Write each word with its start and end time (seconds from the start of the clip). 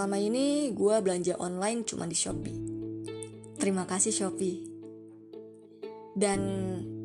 selama 0.00 0.16
ini 0.16 0.72
gue 0.72 0.96
belanja 1.04 1.36
online 1.36 1.84
cuma 1.84 2.08
di 2.08 2.16
Shopee. 2.16 2.56
Terima 3.60 3.84
kasih 3.84 4.08
Shopee. 4.16 4.64
Dan 6.16 6.40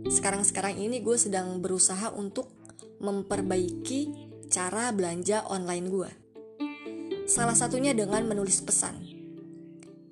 sekarang-sekarang 0.08 0.80
ini 0.80 1.04
gue 1.04 1.20
sedang 1.20 1.60
berusaha 1.60 2.16
untuk 2.16 2.48
memperbaiki 3.04 4.32
cara 4.48 4.96
belanja 4.96 5.44
online 5.52 5.86
gue. 5.92 6.12
Salah 7.28 7.52
satunya 7.52 7.92
dengan 7.92 8.24
menulis 8.32 8.64
pesan. 8.64 8.96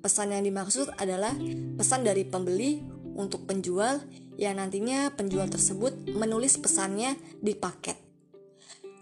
Pesan 0.04 0.36
yang 0.36 0.44
dimaksud 0.44 0.92
adalah 1.00 1.32
pesan 1.80 2.04
dari 2.04 2.28
pembeli 2.28 2.84
untuk 3.16 3.48
penjual 3.48 4.04
yang 4.36 4.60
nantinya 4.60 5.08
penjual 5.16 5.48
tersebut 5.48 6.12
menulis 6.12 6.60
pesannya 6.60 7.16
di 7.40 7.56
paket. 7.56 7.96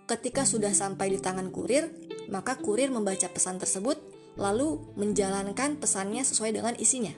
Ketika 0.06 0.46
sudah 0.46 0.70
sampai 0.70 1.10
di 1.10 1.18
tangan 1.18 1.50
kurir, 1.50 2.11
maka 2.30 2.58
kurir 2.60 2.92
membaca 2.92 3.26
pesan 3.26 3.58
tersebut 3.58 3.98
lalu 4.36 4.80
menjalankan 4.96 5.76
pesannya 5.76 6.24
sesuai 6.24 6.56
dengan 6.56 6.74
isinya. 6.76 7.12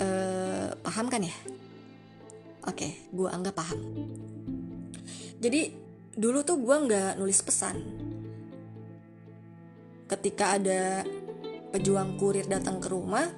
Eh, 0.00 0.68
paham 0.80 1.06
kan 1.12 1.22
ya? 1.22 1.36
Oke, 2.68 3.08
gue 3.12 3.28
anggap 3.28 3.56
paham. 3.56 3.80
Jadi 5.40 5.72
dulu 6.16 6.44
tuh 6.44 6.60
gue 6.60 6.76
nggak 6.76 7.16
nulis 7.16 7.40
pesan. 7.40 7.76
Ketika 10.10 10.58
ada 10.58 11.06
pejuang 11.70 12.18
kurir 12.18 12.50
datang 12.50 12.82
ke 12.82 12.90
rumah, 12.90 13.30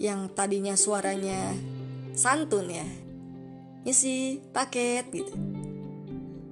yang 0.00 0.32
tadinya 0.32 0.72
suaranya 0.72 1.52
santun 2.16 2.72
ya, 2.72 2.86
isi 3.84 4.40
paket 4.50 5.12
gitu. 5.12 5.34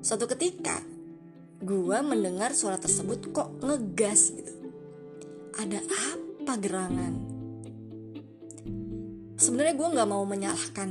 Suatu 0.05 0.29
ketika, 0.29 0.79
gue 1.59 1.99
mendengar 2.03 2.55
suara 2.55 2.79
tersebut 2.79 3.35
kok 3.35 3.49
ngegas 3.63 4.35
gitu. 4.35 4.55
Ada 5.59 5.83
apa 5.83 6.53
gerangan? 6.59 7.15
Sebenarnya 9.39 9.75
gue 9.75 9.89
nggak 9.95 10.11
mau 10.11 10.23
menyalahkan 10.23 10.91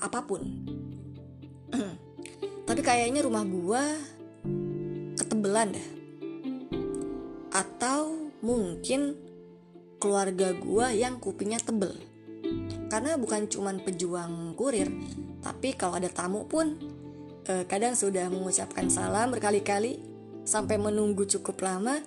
apa 0.00 0.24
pun. 0.24 0.42
Tapi 2.66 2.80
kayaknya 2.86 3.26
rumah 3.26 3.44
gua 3.44 3.82
ketebelan 5.18 5.76
dah. 5.76 5.88
Atau 7.50 8.32
mungkin 8.40 9.18
keluarga 10.00 10.56
gua 10.56 10.94
yang 10.94 11.20
kupingnya 11.20 11.60
tebel. 11.60 11.92
Karena 12.90 13.14
bukan 13.14 13.46
cuman 13.46 13.82
pejuang 13.86 14.58
kurir, 14.58 14.90
tapi 15.38 15.78
kalau 15.78 16.02
ada 16.02 16.10
tamu 16.10 16.42
pun 16.50 16.74
eh, 17.46 17.64
kadang 17.64 17.96
sudah 17.96 18.28
mengucapkan 18.28 18.90
salam 18.90 19.32
berkali-kali 19.32 20.00
sampai 20.44 20.76
menunggu 20.80 21.28
cukup 21.28 21.62
lama 21.62 22.00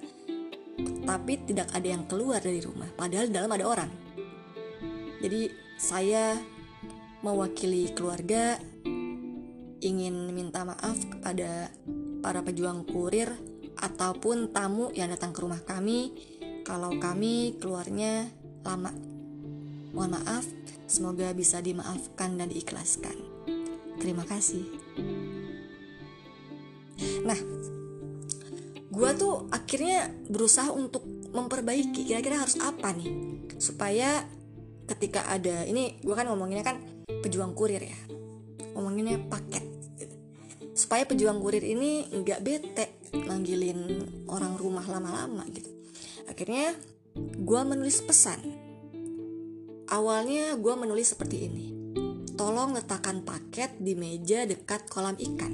tapi 1.06 1.38
tidak 1.46 1.70
ada 1.72 1.88
yang 1.88 2.04
keluar 2.10 2.42
dari 2.42 2.60
rumah 2.60 2.90
padahal 2.98 3.30
dalam 3.30 3.52
ada 3.54 3.66
orang. 3.66 3.92
Jadi 5.24 5.48
saya 5.80 6.36
mewakili 7.24 7.96
keluarga 7.96 8.60
ingin 9.80 10.32
minta 10.36 10.68
maaf 10.68 11.00
kepada 11.08 11.72
para 12.20 12.44
pejuang 12.44 12.84
kurir 12.88 13.32
ataupun 13.80 14.52
tamu 14.52 14.92
yang 14.96 15.12
datang 15.12 15.36
ke 15.36 15.40
rumah 15.44 15.60
kami 15.64 16.16
kalau 16.64 16.96
kami 17.00 17.56
keluarnya 17.60 18.32
lama. 18.64 18.92
Mohon 19.94 20.20
maaf, 20.20 20.46
semoga 20.90 21.30
bisa 21.38 21.62
dimaafkan 21.62 22.40
dan 22.40 22.50
diikhlaskan. 22.50 23.14
Terima 24.02 24.26
kasih. 24.26 24.83
Nah, 27.24 27.40
gue 28.94 29.10
tuh 29.18 29.50
akhirnya 29.50 30.12
berusaha 30.30 30.70
untuk 30.70 31.02
memperbaiki 31.34 32.06
kira-kira 32.06 32.38
harus 32.42 32.60
apa 32.62 32.94
nih 32.94 33.42
supaya 33.58 34.22
ketika 34.86 35.26
ada 35.32 35.66
ini 35.66 35.98
gue 36.04 36.14
kan 36.14 36.30
ngomonginnya 36.30 36.62
kan 36.62 36.78
pejuang 37.24 37.58
kurir 37.58 37.82
ya 37.82 38.00
ngomonginnya 38.78 39.18
paket 39.32 39.66
supaya 40.74 41.06
pejuang 41.06 41.38
kurir 41.42 41.62
ini 41.62 42.10
nggak 42.10 42.40
bete 42.42 42.86
manggilin 43.26 44.02
orang 44.26 44.58
rumah 44.58 44.86
lama-lama 44.90 45.46
gitu. 45.54 45.70
Akhirnya 46.26 46.74
gue 47.18 47.62
menulis 47.62 48.02
pesan. 48.02 48.42
Awalnya 49.94 50.58
gue 50.58 50.74
menulis 50.74 51.14
seperti 51.14 51.46
ini 51.46 51.83
tolong 52.34 52.74
letakkan 52.74 53.22
paket 53.22 53.78
di 53.78 53.94
meja 53.98 54.46
dekat 54.46 54.90
kolam 54.90 55.18
ikan 55.18 55.54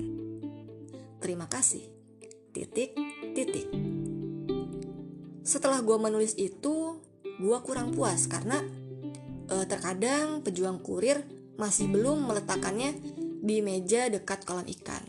terima 1.20 1.46
kasih 1.52 1.84
titik 2.56 2.96
titik 3.36 3.68
setelah 5.44 5.82
gue 5.82 5.98
menulis 5.98 6.38
itu 6.38 7.02
gue 7.40 7.58
kurang 7.66 7.96
puas 7.96 8.28
karena 8.30 8.62
uh, 9.50 9.66
terkadang 9.66 10.46
pejuang 10.46 10.80
kurir 10.80 11.26
masih 11.58 11.92
belum 11.92 12.24
meletakkannya 12.30 12.96
di 13.40 13.60
meja 13.60 14.08
dekat 14.08 14.46
kolam 14.48 14.68
ikan. 14.68 15.04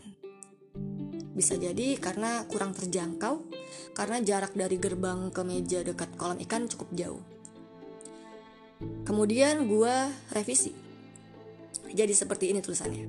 Bisa 1.31 1.55
jadi 1.55 1.95
karena 1.95 2.43
kurang 2.47 2.75
terjangkau, 2.75 3.47
karena 3.95 4.19
jarak 4.19 4.51
dari 4.51 4.75
gerbang 4.75 5.31
ke 5.31 5.41
meja 5.47 5.79
dekat 5.79 6.11
kolam 6.19 6.39
ikan 6.43 6.67
cukup 6.67 6.91
jauh. 6.91 7.23
Kemudian 9.07 9.69
gue 9.69 9.95
revisi. 10.35 10.90
Jadi 11.91 12.13
seperti 12.15 12.55
ini 12.55 12.59
tulisannya. 12.63 13.05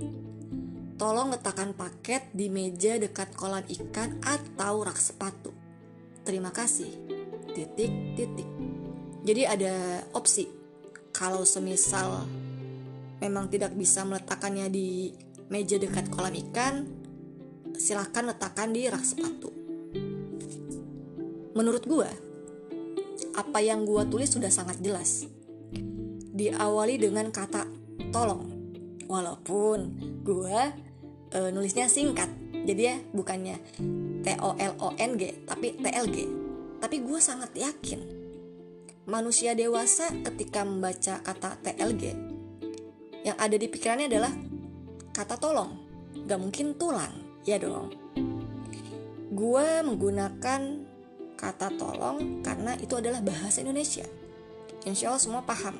Tolong 0.99 1.35
letakkan 1.35 1.75
paket 1.75 2.31
di 2.31 2.47
meja 2.47 2.99
dekat 2.99 3.35
kolam 3.35 3.67
ikan 3.67 4.23
atau 4.23 4.87
rak 4.87 4.99
sepatu. 4.99 5.51
Terima 6.23 6.55
kasih. 6.55 6.91
Titik 7.55 8.19
titik. 8.19 8.49
Jadi 9.23 9.43
ada 9.47 10.03
opsi 10.15 10.47
kalau 11.15 11.47
semisal 11.47 12.27
memang 13.23 13.47
tidak 13.47 13.71
bisa 13.79 14.03
meletakkannya 14.03 14.67
di 14.67 15.15
meja 15.47 15.79
dekat 15.79 16.11
kolam 16.11 16.35
ikan, 16.51 16.87
silahkan 17.79 18.27
letakkan 18.27 18.75
di 18.75 18.91
rak 18.91 19.05
sepatu. 19.07 19.51
Menurut 21.53 21.85
gue, 21.87 22.11
apa 23.37 23.59
yang 23.61 23.85
gue 23.85 24.03
tulis 24.09 24.33
sudah 24.33 24.49
sangat 24.49 24.81
jelas. 24.81 25.29
Diawali 26.33 26.97
dengan 26.97 27.29
kata 27.29 27.69
tolong, 28.11 28.52
walaupun 29.07 29.99
gue 30.23 30.59
e, 31.33 31.39
nulisnya 31.51 31.87
singkat, 31.91 32.29
jadi 32.67 32.83
ya 32.83 32.97
bukannya 33.11 33.57
T 34.23 34.27
O 34.39 34.55
L 34.59 34.75
O 34.79 34.89
N 34.99 35.19
G 35.19 35.47
tapi 35.47 35.79
T 35.79 35.87
L 35.87 36.07
G. 36.11 36.19
Tapi 36.83 36.99
gue 36.99 37.19
sangat 37.23 37.55
yakin 37.55 38.23
manusia 39.07 39.55
dewasa 39.59 40.11
ketika 40.23 40.63
membaca 40.63 41.19
kata 41.23 41.59
TLG 41.63 42.03
yang 43.23 43.39
ada 43.39 43.55
di 43.55 43.67
pikirannya 43.71 44.07
adalah 44.11 44.33
kata 45.15 45.39
tolong. 45.39 45.79
Gak 46.27 46.39
mungkin 46.39 46.75
tulang 46.79 47.43
ya 47.47 47.59
dong. 47.59 47.95
Gue 49.33 49.67
menggunakan 49.83 50.61
kata 51.39 51.69
tolong 51.75 52.43
karena 52.47 52.79
itu 52.79 52.95
adalah 52.99 53.19
bahasa 53.23 53.63
Indonesia. 53.63 54.07
Insya 54.87 55.11
Allah 55.11 55.23
semua 55.23 55.43
paham. 55.43 55.79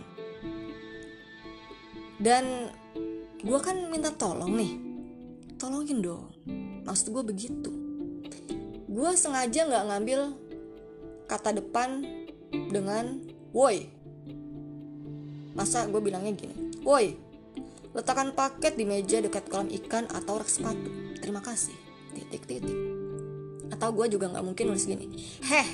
Dan 2.23 2.71
gue 3.43 3.59
kan 3.59 3.77
minta 3.91 4.15
tolong 4.15 4.55
nih. 4.55 4.73
Tolongin 5.59 5.99
dong. 6.03 6.31
Maksud 6.87 7.11
gue 7.11 7.23
begitu. 7.27 7.71
Gue 8.87 9.11
sengaja 9.19 9.67
nggak 9.67 9.85
ngambil 9.91 10.21
kata 11.27 11.59
depan 11.59 12.07
dengan 12.71 13.19
woi. 13.51 13.91
Masa 15.53 15.87
gue 15.91 16.01
bilangnya 16.01 16.33
gini? 16.39 16.55
Woi 16.87 17.33
letakkan 17.93 18.33
paket 18.33 18.73
di 18.77 18.89
meja 18.89 19.21
dekat 19.21 19.53
kolam 19.53 19.69
ikan 19.69 20.09
atau 20.09 20.41
rak 20.41 20.49
sepatu. 20.49 20.89
Terima 21.21 21.45
kasih. 21.45 21.77
Titik 22.17 22.49
titik. 22.49 22.79
Atau 23.69 23.93
gue 23.93 24.17
juga 24.17 24.33
nggak 24.33 24.45
mungkin 24.45 24.65
nulis 24.73 24.89
gini. 24.89 25.13
Heh 25.45 25.69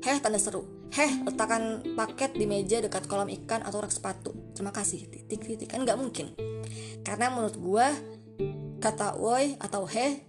heh 0.00 0.16
tanda 0.24 0.40
seru. 0.40 0.64
Heh 0.96 1.20
letakkan 1.28 1.84
paket 1.92 2.32
di 2.32 2.48
meja 2.48 2.80
dekat 2.80 3.04
kolam 3.04 3.28
ikan 3.28 3.60
atau 3.60 3.84
rak 3.84 3.92
sepatu 3.92 4.32
terima 4.52 4.72
kasih. 4.74 5.06
Titik 5.08 5.42
titik 5.44 5.68
kan 5.70 5.82
nggak 5.82 5.98
mungkin. 5.98 6.32
Karena 7.00 7.32
menurut 7.32 7.56
gue 7.56 7.86
kata 8.80 9.20
woi 9.20 9.56
atau 9.60 9.84
heh 9.84 10.24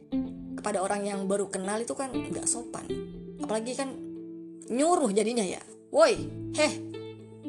kepada 0.59 0.83
orang 0.83 1.07
yang 1.07 1.19
baru 1.25 1.47
kenal 1.47 1.79
itu 1.79 1.95
kan 1.95 2.11
nggak 2.11 2.45
sopan. 2.45 2.85
Apalagi 3.41 3.73
kan 3.73 3.89
nyuruh 4.69 5.09
jadinya 5.11 5.43
ya. 5.43 5.61
Woi 5.91 6.13
heh 6.55 6.73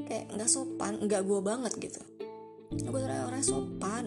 kayak 0.09 0.35
nggak 0.35 0.51
sopan 0.51 0.99
nggak 1.03 1.23
gue 1.25 1.41
banget 1.41 1.73
gitu. 1.79 2.03
Gue 2.73 3.01
orang 3.05 3.29
orang 3.29 3.45
sopan. 3.45 4.07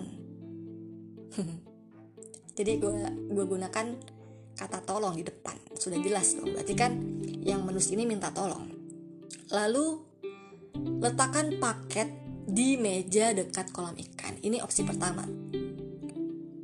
Jadi 2.58 2.72
gue 2.80 2.94
gue 3.30 3.46
gunakan 3.46 3.88
kata 4.56 4.80
tolong 4.88 5.20
di 5.20 5.24
depan. 5.28 5.60
Sudah 5.76 6.00
jelas 6.00 6.34
dong. 6.40 6.56
Berarti 6.56 6.74
kan 6.74 6.96
yang 7.44 7.68
menulis 7.68 7.92
ini 7.92 8.08
minta 8.08 8.32
tolong. 8.32 8.72
Lalu 9.52 9.86
letakkan 11.04 11.60
paket 11.60 12.25
di 12.46 12.78
meja 12.78 13.34
dekat 13.34 13.74
kolam 13.74 13.98
ikan. 13.98 14.38
Ini 14.40 14.62
opsi 14.62 14.86
pertama. 14.86 15.26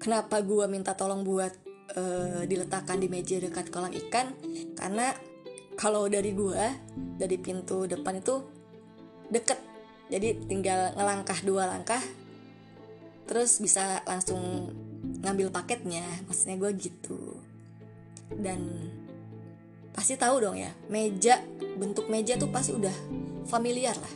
Kenapa 0.01 0.41
gue 0.41 0.65
minta 0.69 0.93
tolong 0.93 1.25
buat 1.25 1.53
uh, 1.97 2.41
diletakkan 2.45 3.01
di 3.01 3.09
meja 3.09 3.41
dekat 3.41 3.73
kolam 3.73 3.93
ikan? 3.93 4.33
Karena 4.77 5.13
kalau 5.77 6.05
dari 6.05 6.33
gua 6.37 6.69
dari 7.17 7.37
pintu 7.41 7.89
depan 7.89 8.21
itu 8.21 8.35
deket. 9.33 9.57
Jadi 10.11 10.43
tinggal 10.45 10.93
ngelangkah 10.93 11.39
dua 11.41 11.65
langkah 11.71 12.01
terus 13.25 13.63
bisa 13.63 14.03
langsung 14.05 14.69
ngambil 15.25 15.49
paketnya. 15.49 16.05
Maksudnya 16.29 16.57
gue 16.61 16.71
gitu. 16.77 17.39
Dan 18.31 18.91
pasti 19.91 20.15
tahu 20.15 20.39
dong 20.39 20.55
ya 20.55 20.71
meja 20.87 21.43
bentuk 21.75 22.07
meja 22.07 22.39
tuh 22.39 22.47
pasti 22.47 22.71
udah 22.71 22.95
familiar 23.43 23.91
lah 23.99 24.13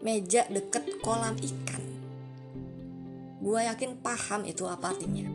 meja 0.00 0.44
deket 0.48 1.00
kolam 1.00 1.36
ikan. 1.36 1.82
Gue 3.40 3.60
yakin 3.62 4.00
paham 4.00 4.48
itu 4.48 4.64
apa 4.66 4.92
artinya. 4.92 5.28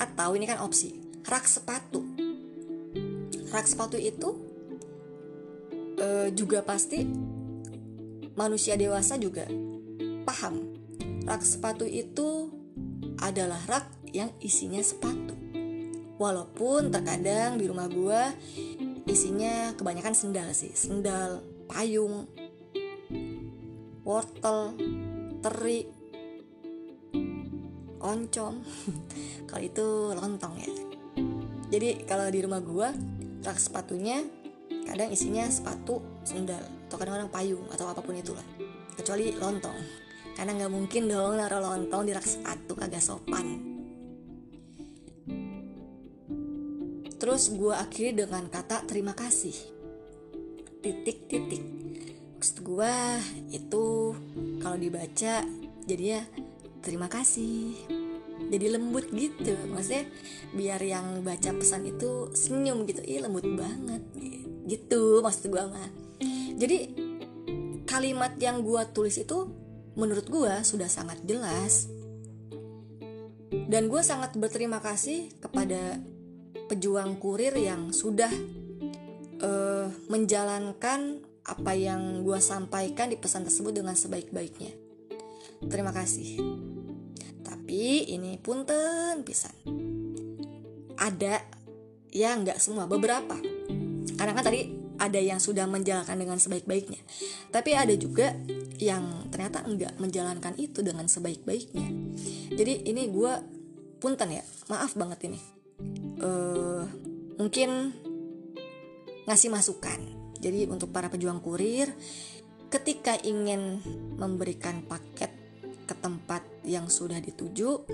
Atau 0.00 0.34
ini 0.34 0.44
kan 0.48 0.60
opsi 0.64 0.96
rak 1.28 1.46
sepatu. 1.46 2.02
Rak 3.50 3.66
sepatu 3.66 3.98
itu 4.00 4.28
uh, 6.00 6.28
juga 6.32 6.64
pasti 6.64 7.04
manusia 8.34 8.74
dewasa 8.74 9.20
juga 9.20 9.44
paham. 10.24 10.74
Rak 11.28 11.42
sepatu 11.44 11.84
itu 11.84 12.50
adalah 13.20 13.60
rak 13.68 13.86
yang 14.10 14.32
isinya 14.40 14.80
sepatu. 14.80 15.36
Walaupun 16.20 16.92
terkadang 16.92 17.56
di 17.56 17.64
rumah 17.64 17.88
gue 17.88 18.22
isinya 19.08 19.74
kebanyakan 19.74 20.14
sendal 20.14 20.52
sih 20.54 20.70
sendal 20.70 21.42
payung 21.66 22.30
wortel 24.10 24.74
teri 25.38 25.86
oncom. 28.02 28.54
Kalau 29.48 29.62
itu 29.62 29.86
lontong 30.18 30.54
ya. 30.58 30.70
Jadi 31.70 32.02
kalau 32.02 32.26
di 32.26 32.42
rumah 32.42 32.58
gue 32.58 32.88
rak 33.46 33.58
sepatunya 33.62 34.26
kadang 34.90 35.14
isinya 35.14 35.46
sepatu 35.46 36.02
sendal 36.26 36.58
atau 36.90 36.98
kadang-kadang 36.98 37.30
payung 37.30 37.62
atau 37.70 37.86
apa 37.86 38.02
pun 38.02 38.18
itulah. 38.18 38.42
Kecuali 38.98 39.30
lontong. 39.38 39.78
Karena 40.34 40.58
nggak 40.58 40.72
mungkin 40.74 41.06
dong 41.06 41.38
naruh 41.38 41.62
lontong 41.62 42.10
di 42.10 42.12
rak 42.14 42.26
sepatu 42.26 42.74
kagak 42.74 42.98
sopan. 42.98 43.46
Terus 47.22 47.54
gue 47.54 47.74
akhiri 47.74 48.26
dengan 48.26 48.50
kata 48.50 48.82
terima 48.90 49.14
kasih. 49.14 49.54
Titik-titik 50.82 51.89
maksud 52.40 52.64
gue 52.64 52.96
itu 53.52 54.16
kalau 54.64 54.76
dibaca 54.80 55.44
jadinya 55.84 56.24
terima 56.80 57.04
kasih. 57.04 57.76
Jadi 58.48 58.66
lembut 58.72 59.12
gitu. 59.12 59.52
Maksudnya 59.68 60.08
biar 60.56 60.80
yang 60.80 61.20
baca 61.20 61.52
pesan 61.52 61.84
itu 61.84 62.32
senyum 62.32 62.88
gitu. 62.88 63.04
Ih 63.04 63.20
lembut 63.20 63.44
banget 63.44 64.00
gitu 64.64 65.20
maksud 65.20 65.52
gue 65.52 65.60
mah. 65.68 65.92
Jadi 66.56 66.78
kalimat 67.84 68.32
yang 68.40 68.64
gue 68.64 68.88
tulis 68.96 69.20
itu 69.20 69.44
menurut 70.00 70.24
gue 70.24 70.64
sudah 70.64 70.88
sangat 70.88 71.20
jelas. 71.28 71.92
Dan 73.52 73.92
gue 73.92 74.00
sangat 74.00 74.32
berterima 74.40 74.80
kasih 74.80 75.28
kepada 75.44 76.00
pejuang 76.72 77.20
kurir 77.20 77.52
yang 77.52 77.92
sudah 77.92 78.32
uh, 79.44 79.92
menjalankan 80.08 81.29
apa 81.46 81.72
yang 81.72 82.22
gue 82.22 82.38
sampaikan 82.38 83.08
di 83.08 83.16
pesan 83.16 83.46
tersebut 83.48 83.72
dengan 83.72 83.96
sebaik-baiknya. 83.96 84.72
Terima 85.68 85.92
kasih. 85.92 86.40
Tapi 87.44 88.12
ini 88.12 88.36
punten 88.40 89.24
pisan. 89.24 89.52
Ada 91.00 91.40
ya 92.12 92.36
nggak 92.36 92.60
semua, 92.60 92.84
beberapa. 92.84 93.36
Karena 94.16 94.32
kan 94.36 94.44
tadi 94.44 94.80
ada 95.00 95.16
yang 95.16 95.40
sudah 95.40 95.64
menjalankan 95.64 96.12
dengan 96.12 96.36
sebaik-baiknya. 96.36 97.00
Tapi 97.48 97.72
ada 97.72 97.96
juga 97.96 98.36
yang 98.76 99.32
ternyata 99.32 99.64
enggak 99.64 99.96
menjalankan 99.96 100.52
itu 100.60 100.84
dengan 100.84 101.08
sebaik-baiknya. 101.08 101.88
Jadi 102.52 102.84
ini 102.84 103.08
gue 103.08 103.32
punten 103.96 104.28
ya, 104.28 104.44
maaf 104.68 104.92
banget 104.92 105.32
ini. 105.32 105.40
Uh, 106.20 106.84
mungkin 107.40 107.96
ngasih 109.24 109.48
masukan. 109.48 110.19
Jadi 110.40 110.64
untuk 110.66 110.88
para 110.90 111.12
pejuang 111.12 111.44
kurir, 111.44 111.92
ketika 112.72 113.16
ingin 113.20 113.80
memberikan 114.16 114.80
paket 114.88 115.28
ke 115.84 115.94
tempat 116.00 116.40
yang 116.64 116.88
sudah 116.88 117.20
dituju, 117.20 117.84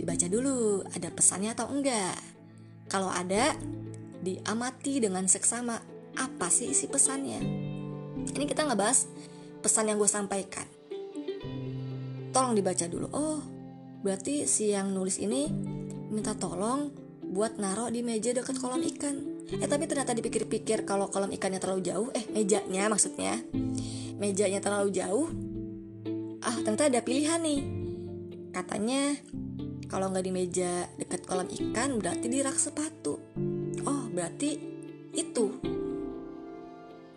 dibaca 0.00 0.26
dulu 0.26 0.80
ada 0.96 1.12
pesannya 1.12 1.52
atau 1.52 1.68
enggak. 1.68 2.16
Kalau 2.88 3.12
ada, 3.12 3.52
diamati 4.24 5.04
dengan 5.04 5.28
seksama 5.28 5.76
apa 6.16 6.48
sih 6.48 6.72
isi 6.72 6.88
pesannya. 6.88 7.40
Ini 8.24 8.44
kita 8.48 8.64
ngebahas 8.64 9.04
pesan 9.60 9.92
yang 9.92 10.00
gue 10.00 10.08
sampaikan. 10.08 10.64
Tolong 12.32 12.54
dibaca 12.56 12.86
dulu. 12.88 13.06
Oh, 13.12 13.40
berarti 14.00 14.48
si 14.48 14.72
yang 14.72 14.94
nulis 14.94 15.20
ini 15.20 15.50
minta 16.08 16.32
tolong 16.32 16.94
buat 17.34 17.58
naruh 17.58 17.90
di 17.90 18.06
meja 18.06 18.30
dekat 18.30 18.62
kolam 18.62 18.80
ikan. 18.94 19.33
Eh 19.44 19.68
tapi 19.68 19.84
ternyata 19.84 20.16
dipikir-pikir 20.16 20.88
kalau 20.88 21.12
kolam 21.12 21.28
ikannya 21.28 21.60
terlalu 21.60 21.84
jauh, 21.84 22.08
eh 22.16 22.24
mejanya 22.32 22.88
maksudnya, 22.88 23.44
mejanya 24.16 24.64
terlalu 24.64 24.88
jauh, 24.88 25.28
ah 26.40 26.56
ternyata 26.64 26.88
ada 26.88 27.00
pilihan 27.04 27.44
nih. 27.44 27.60
Katanya 28.56 29.20
kalau 29.84 30.08
nggak 30.08 30.24
di 30.24 30.32
meja 30.32 30.88
dekat 30.96 31.28
kolam 31.28 31.50
ikan 31.52 32.00
berarti 32.00 32.26
di 32.32 32.38
rak 32.40 32.56
sepatu. 32.56 33.20
Oh 33.84 34.08
berarti 34.08 34.56
itu. 35.12 35.46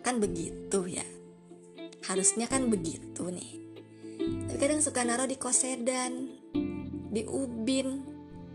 Kan 0.04 0.20
begitu 0.20 0.84
ya. 0.84 1.06
Harusnya 2.04 2.44
kan 2.44 2.68
begitu 2.68 3.24
nih. 3.24 3.56
Tapi 4.52 4.58
kadang 4.60 4.84
suka 4.84 5.00
naruh 5.00 5.24
di 5.24 5.40
kosedan 5.40 6.28
di 7.08 7.24
ubin 7.24 8.04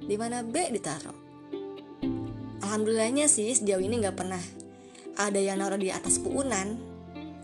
di 0.04 0.14
mana 0.20 0.46
B 0.46 0.62
ditaruh 0.70 1.23
alhamdulillahnya 2.64 3.28
sih 3.28 3.52
sejauh 3.52 3.84
ini 3.84 4.00
nggak 4.02 4.18
pernah 4.18 4.42
ada 5.20 5.38
yang 5.38 5.62
naruh 5.62 5.78
di 5.78 5.94
atas 5.94 6.18
puunan 6.18 6.80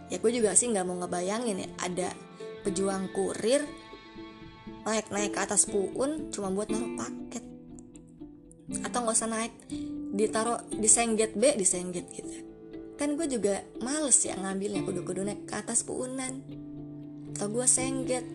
ya 0.09 0.17
gue 0.17 0.31
juga 0.33 0.57
sih 0.57 0.71
nggak 0.71 0.85
mau 0.87 0.97
ngebayangin 1.03 1.67
ya 1.67 1.69
ada 1.83 2.09
pejuang 2.65 3.11
kurir 3.13 3.61
naik-naik 4.89 5.37
ke 5.37 5.39
atas 5.39 5.69
puun 5.69 6.33
cuma 6.33 6.49
buat 6.49 6.65
naruh 6.73 6.97
paket. 6.97 7.43
Atau 8.85 9.05
nggak 9.05 9.17
usah 9.17 9.29
naik 9.29 9.53
ditaruh 10.09 10.59
di 10.73 10.89
sengget 10.89 11.37
B 11.37 11.53
di 11.53 11.65
sengget 11.65 12.09
gitu. 12.09 12.29
Kan 12.97 13.15
gue 13.15 13.29
juga 13.29 13.63
males 13.79 14.17
ya 14.25 14.33
ngambilnya 14.33 14.81
kudu-kudu 14.83 15.21
naik 15.23 15.45
ke 15.45 15.55
atas 15.55 15.85
puunan 15.85 16.41
atau 17.37 17.47
gue 17.47 17.67
sengget 17.69 18.25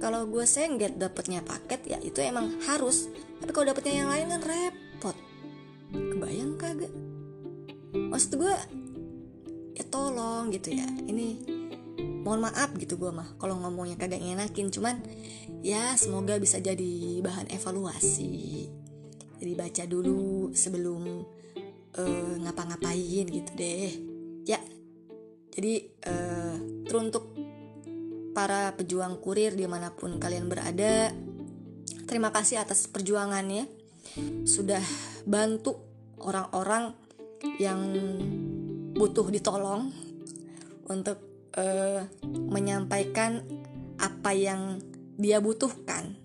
kalau 0.00 0.24
gue 0.30 0.46
sengget 0.48 0.96
dapetnya 0.96 1.42
paket 1.42 1.80
ya 1.84 1.98
itu 2.00 2.22
emang 2.22 2.62
harus. 2.70 3.10
Tapi 3.42 3.50
kalau 3.50 3.74
dapetnya 3.74 4.06
yang 4.06 4.10
lain 4.10 4.26
kan 4.38 4.42
repot 4.46 4.87
kebayang 6.28 6.60
kagak? 6.60 6.92
Maksud 7.96 8.36
gue 8.36 8.54
ya 9.80 9.84
tolong 9.88 10.52
gitu 10.52 10.76
ya. 10.76 10.84
Ini 10.84 11.56
mohon 12.20 12.44
maaf 12.44 12.76
gitu 12.76 13.00
gue 13.00 13.08
mah 13.08 13.32
kalau 13.40 13.56
ngomongnya 13.56 13.96
kagak 13.96 14.20
ngenakin. 14.20 14.68
Cuman 14.68 15.00
ya 15.64 15.96
semoga 15.96 16.36
bisa 16.36 16.60
jadi 16.60 17.24
bahan 17.24 17.48
evaluasi. 17.48 18.68
Jadi 19.40 19.52
baca 19.56 19.82
dulu 19.88 20.52
sebelum 20.52 21.24
uh, 21.96 22.34
ngapa-ngapain 22.44 23.24
gitu 23.24 23.50
deh. 23.56 23.88
Ya 24.44 24.60
jadi 25.56 25.80
uh, 26.12 26.84
teruntuk 26.84 27.32
para 28.36 28.76
pejuang 28.76 29.16
kurir 29.24 29.56
di 29.56 29.64
mana 29.64 29.96
pun 29.96 30.20
kalian 30.20 30.44
berada 30.44 31.08
terima 32.04 32.28
kasih 32.36 32.60
atas 32.60 32.84
perjuangannya. 32.84 33.64
Sudah 34.44 34.84
bantu 35.24 35.87
orang-orang 36.22 36.94
yang 37.58 37.80
butuh 38.94 39.30
ditolong 39.30 39.94
untuk 40.90 41.18
uh, 41.54 42.02
menyampaikan 42.50 43.44
apa 43.98 44.30
yang 44.34 44.82
dia 45.18 45.38
butuhkan. 45.38 46.18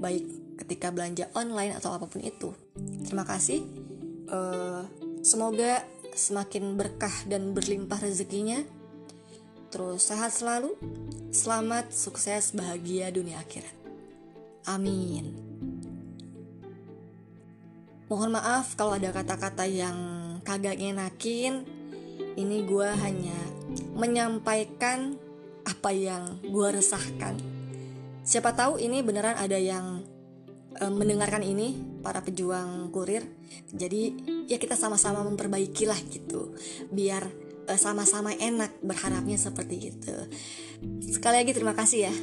Baik 0.00 0.24
ketika 0.64 0.92
belanja 0.92 1.28
online 1.36 1.76
atau 1.76 1.96
apa 1.96 2.08
pun 2.08 2.24
itu. 2.24 2.52
Terima 3.04 3.24
kasih. 3.28 3.64
Uh, 4.28 4.84
semoga 5.20 5.84
semakin 6.14 6.76
berkah 6.78 7.12
dan 7.28 7.52
berlimpah 7.52 8.00
rezekinya. 8.00 8.62
Terus 9.68 10.06
sehat 10.06 10.30
selalu. 10.30 10.76
Selamat 11.34 11.90
sukses 11.90 12.54
bahagia 12.54 13.10
dunia 13.10 13.42
akhirat. 13.42 13.74
Amin 14.70 15.43
mohon 18.08 18.36
maaf 18.36 18.76
kalau 18.76 18.96
ada 18.96 19.10
kata-kata 19.10 19.64
yang 19.64 19.96
kagak 20.44 20.78
ngenakin. 20.80 21.64
Ini 22.34 22.66
gue 22.66 22.88
hanya 22.98 23.38
menyampaikan 23.94 25.14
apa 25.64 25.90
yang 25.94 26.42
gue 26.42 26.68
resahkan. 26.74 27.38
Siapa 28.26 28.56
tahu 28.56 28.82
ini 28.82 29.04
beneran 29.06 29.38
ada 29.38 29.54
yang 29.54 30.02
uh, 30.82 30.92
mendengarkan 30.92 31.46
ini 31.46 31.78
para 32.02 32.20
pejuang 32.20 32.90
kurir. 32.90 33.22
Jadi 33.70 34.14
ya 34.50 34.58
kita 34.58 34.74
sama-sama 34.74 35.22
memperbaiki 35.22 35.86
lah 35.86 35.98
gitu 36.10 36.58
biar 36.90 37.22
uh, 37.70 37.78
sama-sama 37.78 38.34
enak 38.34 38.82
berharapnya 38.82 39.38
seperti 39.38 39.94
itu. 39.94 40.16
Sekali 41.06 41.46
lagi 41.46 41.52
terima 41.54 41.78
kasih 41.78 42.10
ya 42.10 42.14